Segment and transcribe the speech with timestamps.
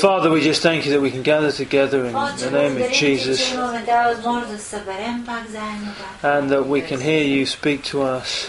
[0.00, 3.52] Father, we just thank you that we can gather together in the name of Jesus
[6.22, 8.48] and that we can hear you speak to us.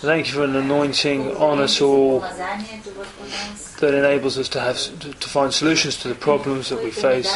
[0.00, 5.52] Thank you for an anointing on us all that enables us to have to find
[5.52, 7.34] solutions to the problems that we face.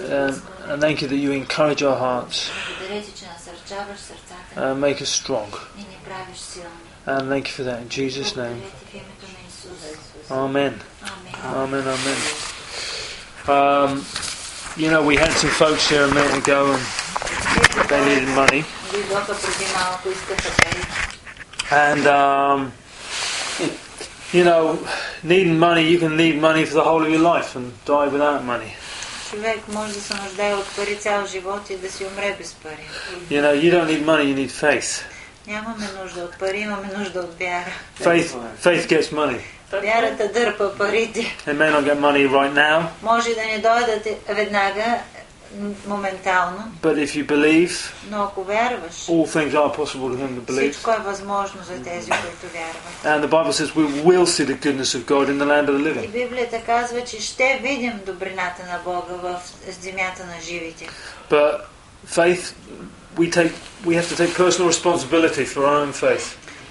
[0.00, 2.50] And, and thank you that you encourage our hearts
[4.56, 5.52] and make us strong.
[7.06, 8.62] And thank you for that in Jesus' name.
[10.30, 10.80] Amen.
[11.44, 11.84] Amen.
[11.86, 12.18] Amen.
[13.48, 14.04] Um,
[14.76, 18.64] you know, we had some folks here a minute ago and they needed money.
[21.70, 22.72] And, um,
[24.32, 24.78] you know,
[25.22, 28.44] needing money, you can need money for the whole of your life and die without
[28.44, 28.72] money.
[33.30, 35.04] You know, you don't need money, you need faith.
[37.94, 39.40] Faith, faith gets money.
[39.73, 41.35] Вярата дърпа парите.
[41.47, 44.97] They may not get money right now, Може да не дойдат веднага,
[45.61, 50.29] м- моментално, but if you believe, но ако вярваш, all things are possible to him
[50.29, 50.71] that believes.
[50.71, 53.03] всичко е възможно за тези, които вярват.
[53.03, 55.75] And the Bible says we will see the goodness of God in the land of
[55.75, 56.11] the И living.
[56.11, 59.39] Библията казва, че ще видим добрината на Бога в
[59.81, 60.87] земята на живите.
[61.29, 61.59] But
[62.09, 62.53] faith,
[63.17, 63.51] we take,
[63.85, 66.25] we have to take personal responsibility for our own faith.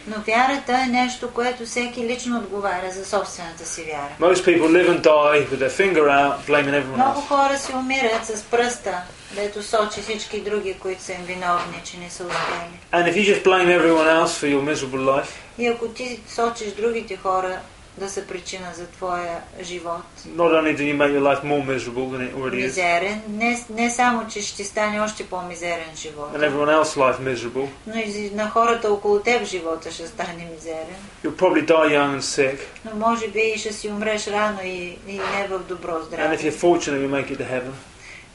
[0.07, 4.31] Но вярата е нещо, което всеки лично отговаря за собствената си вяра.
[4.33, 8.25] Most people live and die with their finger out, blaming everyone Много хора си умират
[8.25, 9.01] с пръста,
[9.35, 12.79] дето сочи всички други, които са им виновни, че не са успели.
[12.93, 16.73] And if you just blame everyone else for your miserable life, И ако ти сочиш
[16.73, 17.59] другите хора
[17.97, 22.09] да са причина за твоя живот, not only do you make your life more miserable
[22.09, 26.49] than it already is, мизерен, не, не само, че ще стане още по-мизерен живот, and
[26.49, 30.95] everyone else's life miserable, но и на хората около теб живота ще стане мизерен.
[31.23, 32.59] you'll probably die young and sick.
[32.85, 36.37] Но може би ще си умреш рано и, и не в добро And if здраве.
[36.37, 37.71] you're fortunate, you make it to heaven.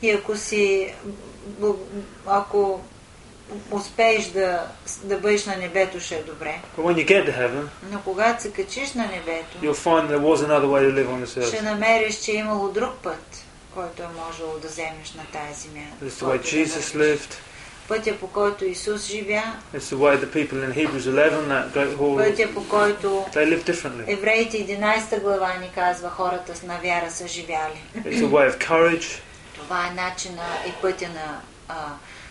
[0.02, 0.94] И ако си,
[2.26, 2.80] ако
[3.70, 4.66] успееш да,
[5.04, 6.60] да бъдеш на небето, ще е добре.
[6.78, 10.20] But when you get to heaven, Но когато се качиш на небето, you'll find there
[10.20, 11.62] was another way to live on this ще earth.
[11.62, 13.44] намериш, че е имало друг път,
[13.74, 15.86] който е можело да вземеш на тази земя.
[16.04, 17.34] It's the way да Jesus lived.
[17.88, 19.42] Пътя по който Исус живя,
[19.74, 23.56] It's the way the people in Hebrews 11, that great hall, пътя по който they
[23.56, 24.04] live differently.
[24.12, 27.82] Евреите 11 глава ни казва хората с на вяра са живяли.
[27.96, 29.20] It's a way of courage,
[29.54, 31.74] Това е начина и пътя на а,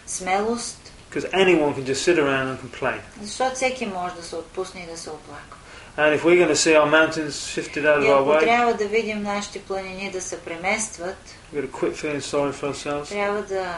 [0.07, 3.00] смелост, because anyone can just sit around and complain.
[3.22, 5.56] защото всеки може да се отпусне и да се оплаква.
[5.96, 8.40] And if we're going to see our mountains shifted out of И our ако way,
[8.40, 11.16] трябва да видим нашите планини да се преместват,
[11.54, 13.08] we've got to quit feeling sorry for ourselves.
[13.08, 13.74] трябва да,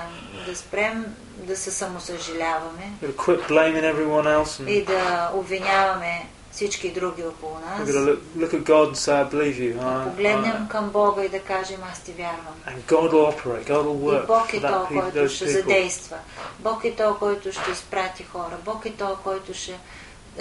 [0.47, 1.05] да спрем
[1.37, 4.63] да се самосъжаляваме We've got to quit blaming everyone else.
[4.63, 7.90] And и да обвиняваме всички други около нас.
[7.90, 9.74] look, look at God and say, I believe you.
[9.74, 12.56] Да I, погледнем I, към Бога и да кажем аз ти вярвам.
[12.68, 13.68] and God will operate.
[13.68, 16.18] God will И work Бог for е то, който ще задейства.
[16.60, 18.58] Бог е то, който ще изпрати хора.
[18.66, 19.80] Бог е то, който ще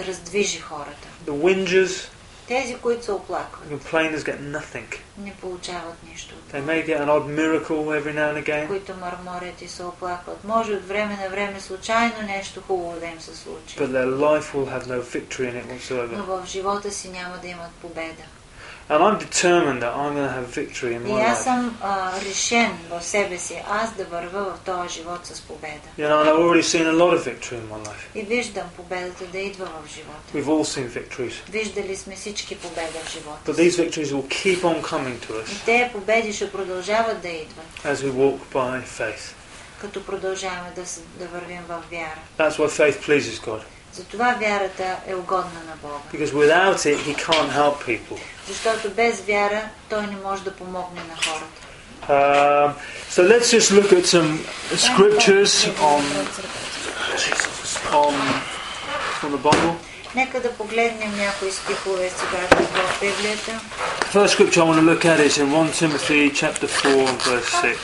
[0.07, 1.07] раздвижи хората.
[1.27, 2.07] The whingers,
[2.51, 4.95] Тези, които се оплакват, complainers get nothing.
[5.17, 6.35] не получават нищо.
[6.53, 10.43] They may get an odd miracle every now and again, които мърморят и се оплакват.
[10.43, 13.77] Може от време на време случайно нещо хубаво да им се случи.
[13.77, 16.17] but their life will have no victory in it whatsoever.
[16.17, 18.23] Но в живота си няма да имат победа.
[18.88, 21.44] And I'm determined that I'm going to have victory in И my аз life.
[21.44, 25.88] съм а, решен в себе си, аз да вървя в този живот с победа.
[25.98, 28.04] You know, and I've already seen a lot of victory in my life.
[28.14, 30.32] И виждам победата да идва в живота.
[30.34, 31.32] We've all seen victories.
[31.50, 33.52] Виждали сме всички победа в живота.
[33.52, 37.28] But these victories will keep on coming to И us те победи ще продължават да
[37.28, 39.32] идват, as we walk by faith.
[39.80, 42.18] като продължаваме да, се- да вървим в вяра.
[42.38, 43.60] That's why faith pleases God.
[43.92, 46.00] Затова вярата е угодна на Бога.
[46.14, 48.18] Because without it, He can't help people.
[48.48, 51.66] Защото без вяра Той не може да помогне на хората.
[52.08, 52.74] Um,
[53.10, 54.30] so let's just look at some
[54.86, 55.52] scriptures
[55.92, 56.02] on,
[58.02, 58.14] on
[59.20, 59.74] from the Bible.
[60.14, 63.60] Нека да погледнем някои стихове сега в Библията.
[64.12, 67.50] First scripture I want to look at is in 1 Timothy chapter 4 and verse
[67.62, 67.76] 6.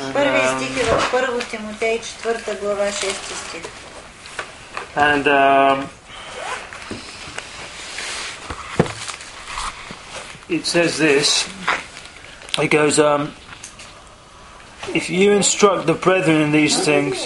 [0.00, 3.62] And, Първи um, стих е в 1 Тимотей 4 глава 6 стих.
[4.96, 5.88] and um,
[10.48, 11.48] it says this.
[12.62, 13.34] It goes, um,
[14.94, 17.16] if you instruct the brethren in these things,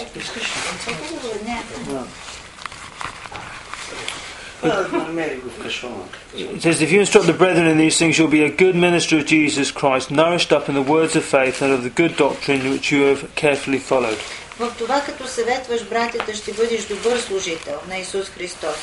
[4.62, 9.18] It says, If you instruct the brethren in these things, you'll be a good minister
[9.18, 12.68] of Jesus Christ, nourished up in the words of faith and of the good doctrine
[12.70, 14.18] which you have carefully followed.
[14.58, 18.76] В това като съветваш братята, ще бъдеш добър служител на Исус Христос.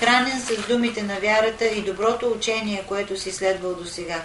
[0.00, 4.22] хранен с думите на вярата и доброто учение, което си следвал до сега.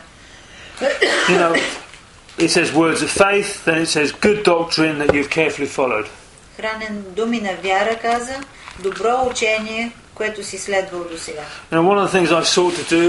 [1.30, 1.62] You know,
[2.38, 6.08] it says words of faith, then it says good doctrine that you've carefully followed.
[6.58, 8.36] Хранен думи на вяра, каза,
[8.80, 11.43] добро учение, което си следвал до сега.
[11.73, 13.05] Now, one of the things I've sought to do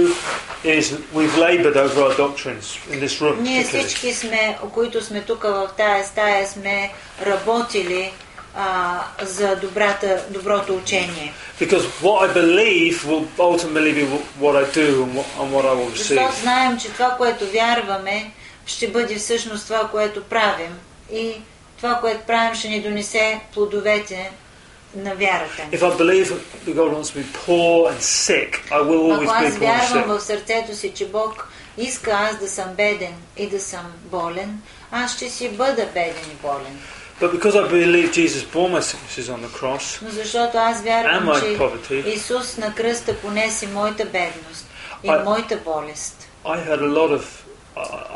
[0.63, 0.83] is
[1.17, 3.35] we've laboured over our doctrines in this room.
[3.41, 6.91] Ние всички сме, които сме тук в тая стая, сме
[7.25, 8.11] работили
[8.56, 11.33] а, за добрата, доброто учение.
[11.59, 14.06] Because what I believe will ultimately be
[14.44, 15.97] what I do and what, and what I will receive.
[15.97, 18.31] Защото знаем, че това, което вярваме,
[18.65, 20.79] ще бъде всъщност това, което правим.
[21.13, 21.33] И
[21.77, 24.31] това, което правим, ще ни донесе плодовете
[24.96, 25.62] на вярата.
[25.72, 26.26] If I believe
[26.66, 29.60] that God wants me poor and sick, I will Ако always be аз poor and
[29.60, 30.19] вярвам sick.
[30.19, 31.48] в сърцето си, че Бог
[31.78, 34.58] иска аз да съм беден и да съм болен,
[34.92, 36.78] аз ще си бъда беден и болен.
[37.20, 40.82] But because I believe Jesus bore my sicknesses on the cross Но защото аз and
[40.84, 44.66] вярвам, my че poverty, Исус на кръста понесе моята бедност
[45.02, 46.28] и I- моята болест.
[46.44, 47.22] I had a lot of, I-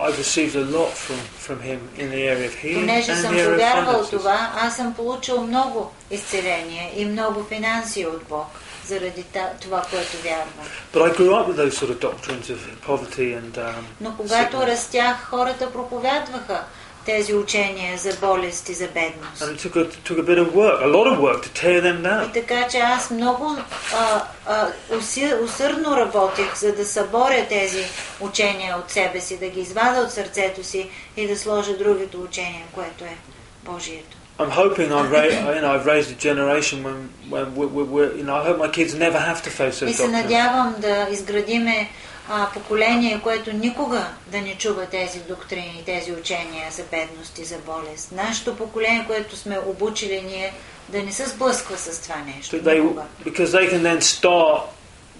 [0.01, 3.17] I've received a lot from, from Him in the area of healing and Понеже in
[3.17, 4.11] съм the area of повярвал finances.
[4.11, 5.79] това, аз съм получил много
[6.11, 8.47] изцеление и много финанси от Бог
[8.87, 10.67] заради та- това, което вярвам.
[10.95, 14.57] But I grew up with those sort of doctrines of poverty and um, Но когато
[14.57, 14.67] sickness.
[14.67, 16.65] растях, хората проповядваха
[17.07, 19.43] тези учения за болест и за бедност.
[19.43, 21.83] And it took a, took a bit of work, a lot of work to tear
[21.83, 22.33] them И down.
[22.35, 23.57] така, че аз много
[23.97, 24.69] а, а,
[24.99, 27.85] уси, усърдно работех, за да съборя тези
[28.21, 32.65] учения от себе си, да ги извада от сърцето си и да сложа другото учение,
[32.73, 33.17] което е
[33.65, 34.17] Божието.
[34.39, 36.97] I'm hoping I've, ra- you know, I've raised a generation when,
[37.31, 39.85] when we we we you know, I hope my kids never have to face И
[39.85, 40.23] those се doctrines.
[40.23, 41.89] надявам да изградиме
[42.30, 47.56] а, поколение, което никога да не чува тези доктрини, тези учения за бедност и за
[47.58, 48.12] болест.
[48.12, 50.54] Нашето поколение, което сме обучили ние,
[50.90, 52.56] да не се сблъсква с това нещо.
[52.56, 53.04] But they, Никога.
[53.26, 54.62] because they can then start,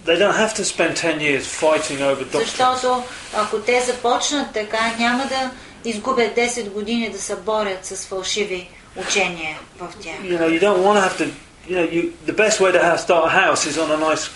[0.06, 2.46] they don't have to spend 10 years fighting over doctrines.
[2.46, 3.04] Защото
[3.34, 5.52] ако те започнат така, няма да
[5.86, 10.16] изгубят 10 години да се борят с фалшиви учения в тях.
[10.24, 11.26] You know, you don't want to have to,
[11.68, 14.30] you know, you, the best way to have, start a house is on a nice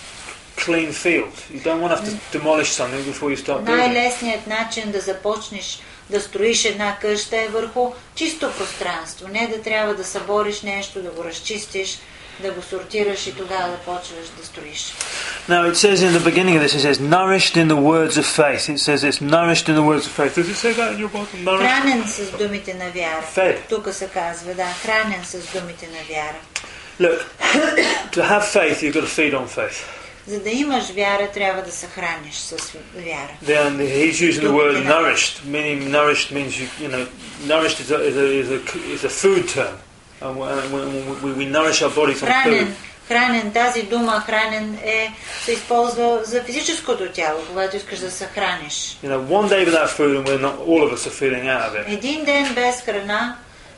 [0.57, 1.35] clean field.
[1.51, 3.77] You don't want to have to demolish something before you start building.
[3.77, 5.79] Най-лесният начин да започнеш
[6.11, 9.29] да строиш една къща е върху чисто пространство.
[9.29, 11.99] Не да трябва да събориш нещо, да го разчистиш,
[12.41, 14.93] да го сортираш и тогава да почваш да строиш.
[15.49, 18.27] Now it says in the beginning of this, it says nourished in the words of
[18.41, 18.63] faith.
[18.69, 20.33] It says it's nourished in the words of faith.
[20.37, 21.27] Does it say that in your Bible?
[21.51, 21.83] Nourished.
[21.83, 23.25] Хранен с думите на вяра.
[23.37, 23.57] Fed.
[23.69, 26.39] Тук се казва, да, хранен с думите на вяра.
[27.01, 27.21] Look,
[28.13, 29.79] to have faith, you've got to feed on faith.
[30.27, 32.57] За да имаш вяра, трябва да се храниш с
[32.95, 33.31] вяра.
[33.45, 37.07] Then he's using the word nourished, meaning nourished means you, you know,
[37.47, 38.61] nourished is a, is a, is a,
[38.95, 39.77] is a food term.
[40.21, 42.33] And we, and we, we nourish our bodies on food.
[42.43, 42.75] Хранен,
[43.09, 45.13] хранен, тази дума хранен е,
[45.45, 48.99] се използва за физическото тяло, когато искаш да се храниш.
[49.05, 50.57] You know, one day without food, and we're not.
[50.69, 51.93] All of us are feeling out of it.
[51.93, 53.37] Един ден без храна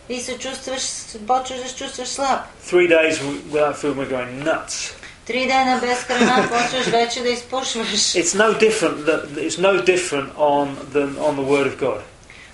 [0.08, 0.82] и се чувстваш,
[1.26, 2.40] почваш да се чувстваш слаб.
[2.70, 4.92] Three days w- without food, we're going nuts.
[5.28, 7.88] Три дена без храна почваш вече да изпушваш.
[7.88, 8.96] It's no different.
[9.06, 12.00] That it's no different on than on the Word of God.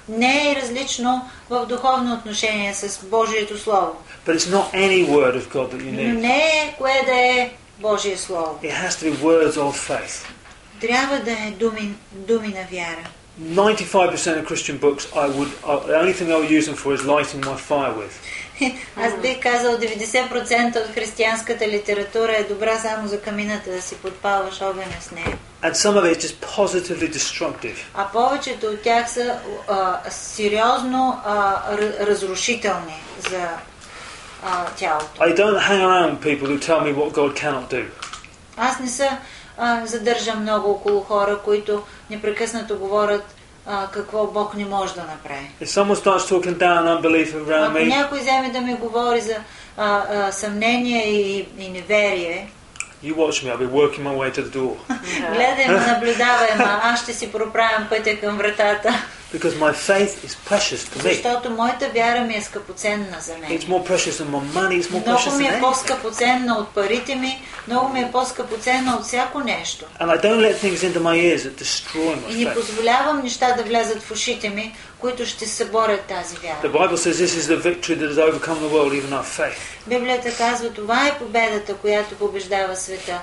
[0.09, 3.97] Не е различно в духовно отношение с Божието Слово.
[4.27, 6.15] But it's not any Word of God that you Но need.
[6.21, 8.59] не е кое да е Божие Слово.
[8.63, 10.25] It has to be words of faith.
[10.81, 13.09] Трябва да е думи, думи на вяра.
[13.41, 15.49] 95% of Christian books, I would.
[15.65, 18.15] Uh, the only thing I would use them for is lighting my fire with.
[18.98, 24.62] Аз бих казал 90% от християнската литература е добра само за камината да си подпалваш
[24.62, 25.38] огъня с нея.
[25.64, 27.76] And some of it is positively destructive.
[27.94, 31.62] А повечето от тях са а, сериозно а,
[32.00, 33.48] разрушителни за
[34.46, 35.22] а, тялото.
[35.22, 37.86] I don't hang around people who tell me what God cannot do.
[38.58, 39.10] Аз не се
[39.84, 43.35] задържам много около хора, които непрекъснато говорят
[43.68, 45.52] а, какво Бог не може да направи.
[47.46, 49.36] Down Ако някой вземе да ми говори за
[49.78, 52.50] а, а, съмнение и, и неверие,
[53.04, 53.52] you watch me.
[53.52, 54.76] I'll be working my way to the door
[55.34, 60.34] гледай ме, наблюдавай ме, аз ще си проправям пътя към вратата, because my faith is
[60.50, 61.14] precious to me.
[61.14, 63.50] защото моята вяра ми е скъпоценна за мен.
[63.60, 64.82] It's more precious than my money.
[64.82, 68.96] It's more Много precious ми than е по-скъпоценна от парите ми, много ми е по-скъпоценна
[68.96, 69.86] от всяко нещо.
[70.02, 72.54] And I don't let things into my ears that destroy my И не faith.
[72.54, 76.74] позволявам неща да влязат в ушите ми, които ще съборят тази The вяра.
[76.74, 79.58] Bible says this is the victory that has overcome the world, even our faith.
[79.88, 83.20] Библията казва, това е победата, която побеждава света,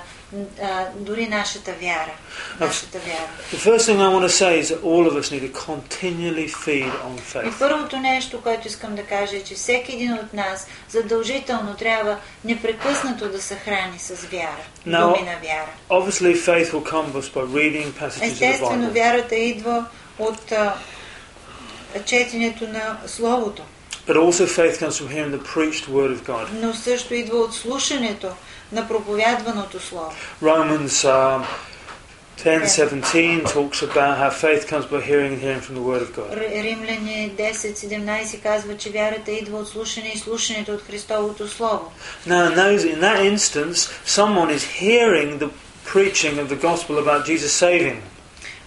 [0.62, 2.12] а, дори нашата вяра.
[2.60, 3.28] Нашата вяра.
[3.52, 6.48] The first thing I want to say is that all of us need to continually
[6.48, 7.58] feed on И faith.
[7.58, 13.28] първото нещо, което искам да кажа е, че всеки един от нас задължително трябва непрекъснато
[13.28, 15.00] да се храни с вяра, No.
[15.00, 15.70] думи на вяра.
[15.90, 19.84] Obviously, faith will come us by reading passages of the Естествено, вярата идва
[20.18, 20.74] от а,
[22.06, 23.62] четенето на Словото,
[24.06, 26.46] But also, faith comes from hearing the preached word of God.
[26.52, 28.28] но също идва от слушането
[28.72, 30.12] на проповядваното Слово.
[30.42, 31.44] Romans um,
[32.44, 36.36] 10:17 talks about how faith comes by hearing and hearing from the word of God.
[36.36, 41.92] Римляни 10.17 казва, че вярата идва от слушане и слушането от Христовото Слово.
[42.26, 45.50] Now, in, those, in that instance, someone is hearing the
[45.92, 47.96] preaching of the gospel about Jesus saving.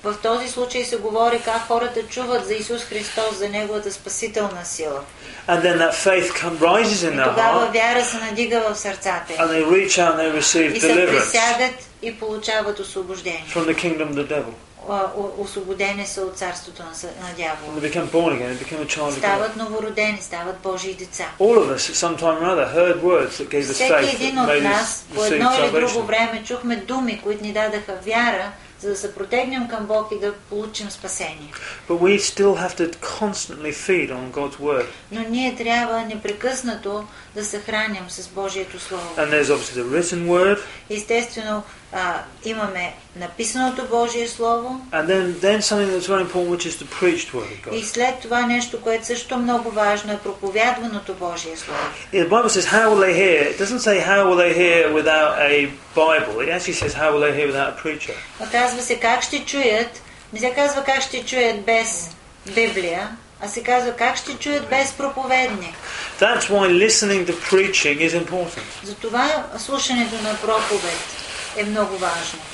[0.03, 5.01] В този случай се говори как хората чуват за Исус Христос, за Неговата спасителна сила.
[5.48, 8.78] And then that faith come, rises in И their тогава heart, вяра се надига в
[8.78, 9.38] сърцата им.
[9.38, 13.44] and they reach out and they receive И се deliverance присягат и получават освобождение.
[13.54, 14.52] from the kingdom of the devil.
[14.90, 17.80] А, о- Освободени са от царството на, съ- на And дявола.
[17.80, 19.18] they become born again, they become a child of God.
[19.18, 21.24] Стават новородени, стават Божии деца.
[21.38, 24.14] All of us, at some time or other, heard words that gave us Всеки faith,
[24.14, 26.02] един that от made нас us по receive едно или друго salvation.
[26.02, 30.33] време чухме думи, които ни дадаха вяра, за да се протегнем към Бог и да
[30.33, 31.51] получим спасение.
[31.89, 34.85] But we still have to constantly feed on God's word.
[35.11, 39.15] Но ние трябва непрекъснато да се храним с Божието Слово.
[39.17, 41.63] And there's obviously the written word, Естествено,
[41.95, 46.89] а, имаме написаното Божие Слово and then, then something that's very important, which is the
[46.99, 47.85] preached word of и God.
[47.85, 51.79] след това нещо, което също много важно е проповядваното Божие Слово.
[52.13, 53.39] The Bible says, how will they hear?
[53.51, 56.35] It doesn't say how will they hear without a Bible.
[56.43, 58.15] It actually says how will they hear without a preacher.
[58.39, 60.01] А казва се как ще чуят,
[60.33, 62.09] не се казва как ще чуят без
[62.55, 63.09] Библия,
[63.41, 65.75] а се казва как ще чуят без проповедник.
[66.19, 68.65] That's why listening to preaching is important.
[68.83, 70.85] Затова слушането на проповед
[71.21, 71.24] е.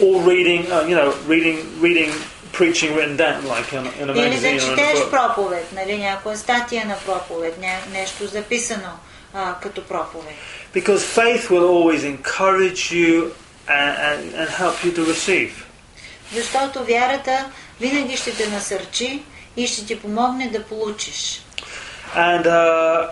[0.00, 2.12] Or reading, uh, you know, reading, reading
[2.52, 5.11] preaching written down, like in, in a Или magazine да or in a четеш book.
[5.11, 8.88] проповед, нали, някоя статия на проповед, ня- нещо записано
[9.35, 10.35] а, като проповед.
[10.75, 13.31] Because faith will always encourage you
[13.69, 15.50] and, and, and help you to receive.
[16.35, 17.45] Защото вярата
[17.81, 19.23] винаги ще те насърчи
[19.57, 21.43] и ще ти помогне да получиш.
[22.16, 23.09] And uh,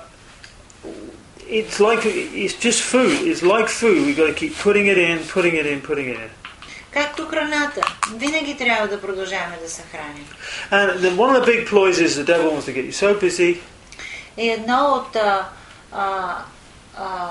[1.48, 3.16] it's like it's just food.
[3.30, 4.06] It's like food.
[4.06, 6.30] We've got to keep putting it in, putting it in, putting it in.
[6.92, 7.80] Както храната.
[8.16, 10.26] Винаги трябва да продължаваме да се храним.
[10.70, 13.20] And then one of the big ploys is the devil wants to get you so
[13.20, 13.58] busy
[14.36, 15.48] И едно от а,
[15.92, 16.36] а,
[16.98, 17.30] а,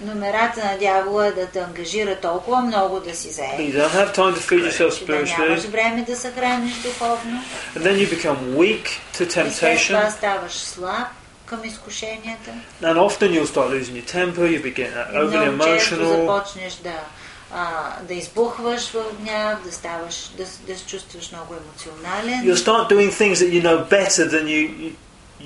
[0.00, 3.90] номерата на дявола е да те ангажира толкова много да си that зае, you don't
[3.90, 7.42] have time to feed yourself че да нямаш spiritually, време да се храниш духовно.
[7.76, 8.84] and then you become weak
[9.14, 11.08] to И след това temptation, ставаш слаб
[11.45, 12.51] към изкушенията.
[12.81, 14.45] and often you'll start losing your temper.
[14.47, 16.21] You begin overly emotional.
[16.21, 16.99] започнеш да,
[17.53, 17.67] а,
[18.07, 22.43] да избухваш в гняв, да ставаш, да, да се чувстваш много емоционален.
[22.43, 24.69] You'll start doing things that you know better than you.
[24.83, 24.91] you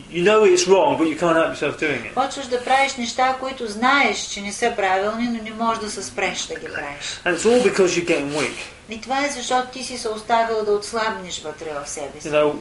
[0.10, 2.13] you know it's wrong, but you can't help yourself doing it.
[2.13, 6.03] Почваш да правиш неща, които знаеш, че не са правилни, но не можеш да се
[6.03, 7.22] спреш да ги правиш.
[7.25, 8.58] And it's all because you're getting weak.
[8.90, 12.28] И това е защото ти си се оставил да отслабнеш вътре в себе си.
[12.28, 12.52] You know,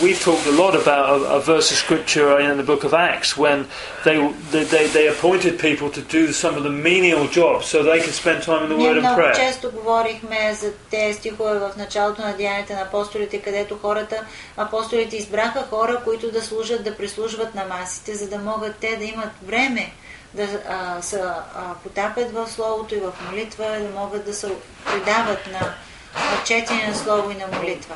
[0.00, 3.30] we've talked a lot about a, a verse of scripture in the book of Acts
[3.36, 3.58] when
[4.06, 4.16] they,
[4.52, 8.16] they, they, they appointed people to do some of the menial jobs so they could
[8.22, 9.36] spend time in the Ние Word and много prayer.
[9.36, 14.16] често говорихме за тези стихове в началото на Деянията на апостолите, където хората,
[14.56, 19.04] апостолите избраха хора, които да служат, да прислужват на масите, за да могат те да
[19.04, 19.92] имат време
[20.33, 21.43] да а, се а,
[21.83, 24.47] потапят в Словото и в молитва, да могат да се
[24.85, 27.95] предават на, на четене на Слово и на молитва.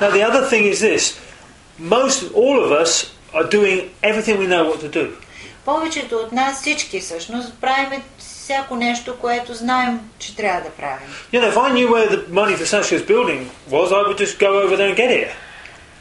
[0.00, 1.18] Now, the other thing is this
[1.78, 5.10] most, all of us are doing everything we know what to do.
[5.64, 11.08] Повечето от нас, всички всъщност, правиме всяко нещо, което знаем, че трябва да правим.
[11.32, 14.38] You know, if I knew where the money for Sasha's building was, I would just
[14.38, 15.28] go over there and get it.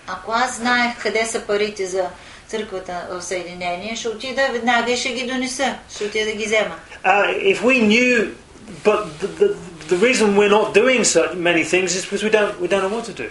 [0.08, 2.06] Ако аз знаех къде са парите за
[2.48, 5.76] църквата в Съединение, ще отида веднага и ще ги донеса.
[5.96, 6.76] Ще отида да ги взема.
[7.06, 8.34] Uh, if we knew,
[8.84, 9.56] but the, the,
[9.90, 12.96] the reason we're not doing so many things is because we don't, we don't know
[12.98, 13.30] what to do.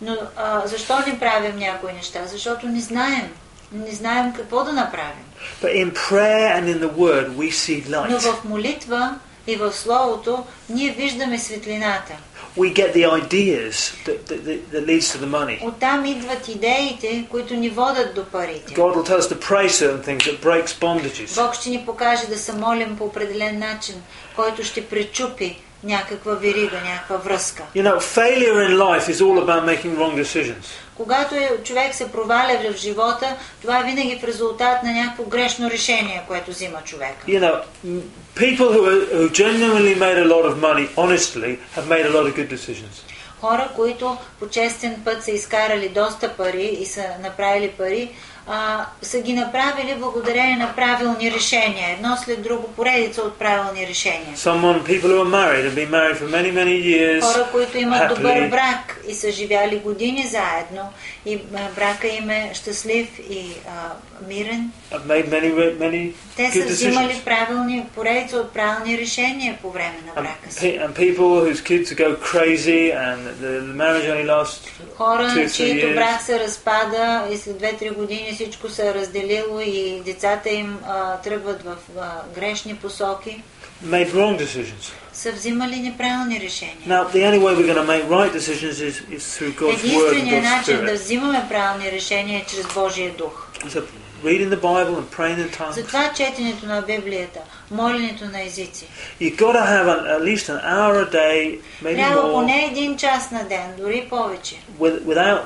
[0.00, 2.20] Но а, защо не правим някои неща?
[2.26, 3.28] Защото не знаем.
[3.72, 5.24] Не знаем какво да направим.
[5.62, 8.18] But in prayer and in the Word, we see Но light.
[8.18, 9.14] в молитва
[9.46, 12.12] и в Словото ние виждаме светлината.
[12.57, 15.59] We get the ideas that, that, that, that leads to the money.
[15.63, 18.73] Оттам идват идеите, които ни водят до парите.
[18.73, 21.35] God will tell us to pray certain things that breaks bondages.
[21.35, 23.95] Бог ще ни покаже да се молим по определен начин,
[24.35, 27.63] който ще пречупи някаква верига, някаква връзка.
[27.75, 30.65] You know, failure in life is all about making wrong decisions.
[30.98, 33.26] Когато е- човек се проваля в живота,
[33.62, 37.26] това е винаги в резултат на някакво грешно решение, което взима човека.
[37.28, 38.00] You know, m-
[38.36, 42.24] people who, are, who genuinely made a lot of money honestly have made a lot
[42.24, 43.04] of good decisions.
[43.40, 48.10] Хора, които по честен път са изкарали доста пари и са направили пари,
[48.48, 51.90] а, са ги направили благодарение на правилни решения.
[51.90, 54.36] Едно след друго поредица от правилни решения.
[54.36, 57.20] Someone, people who are married have been married for many, many years.
[57.20, 58.50] Хора, които имат добър happily.
[58.50, 60.92] брак и са живяли години заедно
[61.26, 61.38] и
[61.76, 63.92] брака им е щастлив и а,
[64.28, 70.50] мирен, many, many те са взимали правилни, поредица от правилни решения по време на брака
[70.52, 70.60] си.
[70.60, 75.94] pe- and people whose kids go crazy and the, the marriage only lasts Хора, чието
[75.94, 81.16] брак се разпада и след 2-3 години всичко се е разделило и децата им а,
[81.16, 83.42] тръгват в а, грешни посоки,
[83.86, 84.92] made wrong decisions.
[85.12, 86.76] са взимали неправилни решения.
[86.86, 90.12] Now, the only way we're going to make right decisions is, is through God's Word
[90.12, 93.48] and Единственият God's начин да взимаме правилни решения е чрез Божия дух.
[93.66, 93.84] So,
[94.23, 95.75] reading the Bible and praying in tongues.
[95.75, 97.39] Затова четенето на Библията,
[97.71, 98.87] моленето на езици.
[99.21, 102.69] You've got to have an, at least an hour a day, maybe Трябва more, поне
[102.71, 104.55] един час на ден, дори повече.
[104.79, 105.41] with, without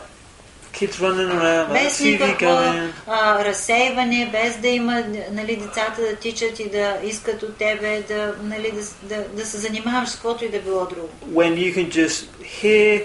[0.74, 2.90] kids running around, without Без TV никакво going.
[3.08, 8.34] а, разсейване, без да има нали, децата да тичат и да искат от тебе да,
[8.44, 11.10] нали, да, да, да се занимаваш с каквото и да било друго.
[11.34, 12.26] When you can just
[12.62, 13.04] hear,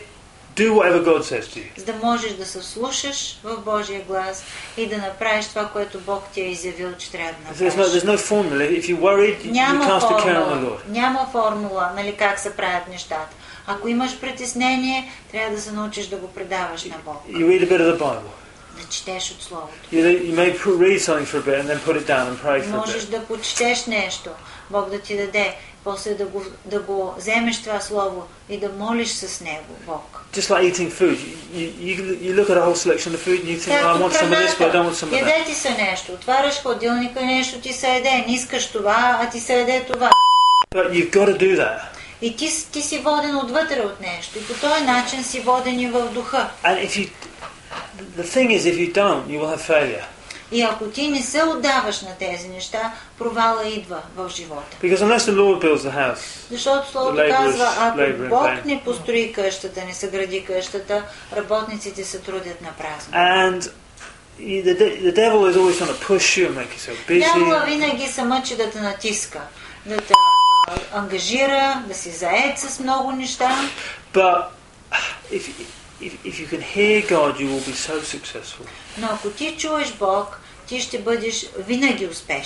[0.57, 1.69] do whatever God says to you.
[1.79, 4.43] За да можеш да се слушаш в Божия глас
[4.77, 7.91] и да направиш това, което Бог ти е изявил, че трябва да There's no, направиш.
[7.93, 8.79] there's no formula.
[8.79, 9.53] If you're worried, you,
[9.89, 10.87] cast a care on the формула, Lord.
[10.89, 13.29] няма формула, нали, как се правят нещата.
[13.67, 17.69] Ако имаш притеснение, трябва да се научиш да го предаваш на Бог, You read a
[17.71, 18.31] bit of the Bible.
[18.81, 19.73] да четеш от Словото.
[19.93, 22.61] You, you may read something for a bit and then put it down and pray
[22.61, 23.09] for a Можеш bit.
[23.09, 24.29] да почетеш нещо,
[24.69, 25.55] Бог да ти даде,
[25.87, 30.23] после да го, да го вземеш това Слово и да молиш с него, Бог.
[30.33, 31.17] Just like eating food,
[31.59, 31.93] you, you,
[32.25, 34.31] you look at a whole selection of food and you think, oh, I want some
[34.33, 35.29] of this, but I don't want some of that.
[35.29, 39.29] Яде ти се нещо, отваряш хладилника и нещо ти се яде, не искаш това, а
[39.29, 40.09] ти се яде това.
[40.75, 41.79] But you've got to do that.
[42.21, 44.37] И ти, ти си воден отвътре от нещо.
[44.37, 46.49] И по този начин си воден и в духа.
[46.63, 47.09] And if you,
[48.17, 50.05] the thing is, if you don't, you will have failure.
[50.51, 54.77] И ако ти не се отдаваш на тези неща, провала идва в живота.
[55.91, 61.03] House, Защото Словото казва, ако Бог не построи къщата, не съгради къщата,
[61.35, 63.13] работниците се трудят на празно.
[64.39, 64.73] the,
[65.07, 67.65] the devil is always trying to push you and make you so Дявола busy.
[67.65, 69.39] винаги се мъчи да те натиска,
[69.85, 70.13] да те
[70.93, 73.51] ангажира, да си заед с много неща.
[74.13, 74.43] But
[75.31, 75.51] if,
[76.00, 78.66] if, if you can hear God, you will be so successful.
[78.98, 82.42] Но ако ти чуеш Бог, ти ще бъдеш винаги успешен.